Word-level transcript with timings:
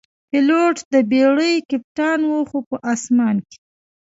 پیلوټ 0.29 0.77
د 0.93 0.95
بېړۍ 1.11 1.55
کپتان 1.69 2.19
وي، 2.29 2.41
خو 2.49 2.57
په 2.69 2.75
آسمان 2.93 3.35
کې. 3.49 3.57